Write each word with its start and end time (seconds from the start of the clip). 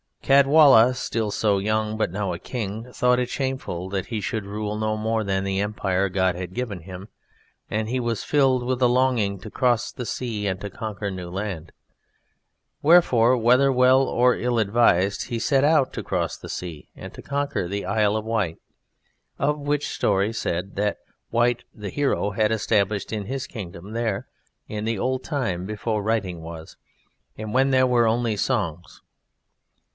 Caedwalla, 0.23 0.93
still 0.95 1.29
so 1.29 1.57
young 1.59 1.97
but 1.97 2.09
now 2.09 2.31
a 2.33 2.39
king, 2.39 2.91
thought 2.93 3.19
it 3.19 3.29
shameful 3.29 3.89
that 3.89 4.07
he 4.07 4.21
should 4.21 4.45
rule 4.45 4.77
no 4.77 4.95
more 4.97 5.23
than 5.23 5.43
the 5.43 5.59
empire 5.59 6.09
God 6.09 6.35
had 6.35 6.53
given 6.55 6.81
him, 6.81 7.09
and 7.69 7.89
he 7.89 7.99
was 7.99 8.23
filled 8.23 8.63
with 8.63 8.81
a 8.81 8.87
longing 8.87 9.39
to 9.41 9.51
cross 9.51 9.91
the 9.91 10.05
sea 10.05 10.47
and 10.47 10.59
to 10.61 10.69
conquer 10.69 11.11
new 11.11 11.29
land. 11.29 11.71
Wherefore, 12.81 13.37
whether 13.37 13.71
well 13.71 14.03
or 14.03 14.33
ill 14.35 14.57
advised, 14.57 15.27
he 15.27 15.37
set 15.37 15.63
out 15.65 15.91
to 15.93 16.01
cross 16.03 16.37
the 16.37 16.49
sea 16.49 16.87
and 16.95 17.13
to 17.13 17.21
conquer 17.21 17.67
the 17.67 17.85
Isle 17.85 18.15
of 18.15 18.25
Wight, 18.25 18.57
of 19.37 19.59
which 19.59 19.89
story 19.89 20.31
said 20.33 20.77
that 20.77 20.97
Wight 21.29 21.63
the 21.75 21.89
hero 21.89 22.31
had 22.31 22.51
established 22.51 23.11
his 23.11 23.45
kingdom 23.47 23.91
there 23.91 24.27
in 24.67 24.85
the 24.85 24.97
old 24.97 25.23
time 25.23 25.65
before 25.65 26.01
writing 26.01 26.41
was, 26.41 26.77
and 27.37 27.53
when 27.53 27.69
there 27.69 27.87
were 27.87 28.07
only 28.07 28.37
songs. 28.37 29.01